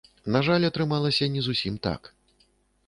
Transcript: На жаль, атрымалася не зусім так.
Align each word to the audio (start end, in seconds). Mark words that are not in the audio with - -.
На 0.35 0.39
жаль, 0.47 0.65
атрымалася 0.69 1.31
не 1.37 1.41
зусім 1.49 1.75
так. 1.87 2.01